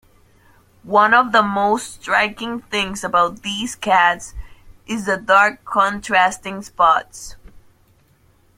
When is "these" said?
3.43-3.75